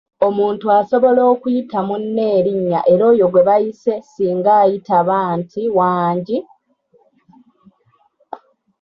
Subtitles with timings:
[0.27, 6.37] Omuntu asobola okuyita munne erinnya era oyo gwe bayise singa ayitaba nti "Wangi?